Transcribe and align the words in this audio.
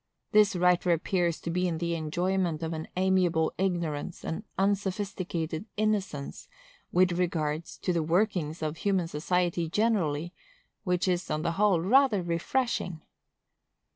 This 0.31 0.55
writer 0.55 0.89
appears 0.91 1.39
to 1.41 1.51
be 1.51 1.67
in 1.67 1.77
the 1.77 1.93
enjoyment 1.93 2.63
of 2.63 2.73
an 2.73 2.87
amiable 2.97 3.53
ignorance 3.59 4.25
and 4.25 4.43
unsophisticated 4.57 5.67
innocence 5.77 6.47
with 6.91 7.19
regard 7.19 7.65
to 7.65 7.93
the 7.93 8.01
workings 8.01 8.63
of 8.63 8.77
human 8.77 9.07
society 9.07 9.69
generally, 9.69 10.33
which 10.85 11.07
is, 11.07 11.29
on 11.29 11.43
the 11.43 11.51
whole, 11.51 11.81
rather 11.81 12.23
refreshing. 12.23 13.03